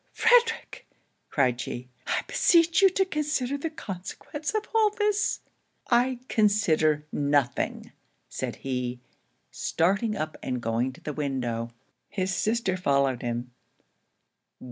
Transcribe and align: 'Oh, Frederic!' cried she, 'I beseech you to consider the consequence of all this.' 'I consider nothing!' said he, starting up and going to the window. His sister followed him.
'Oh, 0.03 0.09
Frederic!' 0.13 0.87
cried 1.29 1.61
she, 1.61 1.87
'I 2.07 2.23
beseech 2.25 2.81
you 2.81 2.89
to 2.89 3.05
consider 3.05 3.55
the 3.55 3.69
consequence 3.69 4.55
of 4.55 4.65
all 4.73 4.89
this.' 4.97 5.41
'I 5.91 6.17
consider 6.27 7.05
nothing!' 7.11 7.91
said 8.27 8.55
he, 8.55 8.99
starting 9.51 10.15
up 10.15 10.39
and 10.41 10.59
going 10.59 10.91
to 10.93 11.01
the 11.01 11.13
window. 11.13 11.69
His 12.09 12.33
sister 12.35 12.75
followed 12.75 13.21
him. 13.21 13.51